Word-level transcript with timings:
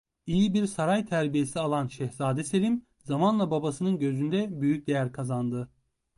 İyi 0.25 0.53
bir 0.53 0.65
saray 0.65 1.05
terbiyesi 1.05 1.59
alan 1.59 1.87
Şehzade 1.87 2.43
Selim 2.43 2.85
zamanla 2.99 3.51
babasının 3.51 3.99
gözünde 3.99 4.61
büyük 4.61 4.87
değer 4.87 5.11
kazandı. 5.11 5.71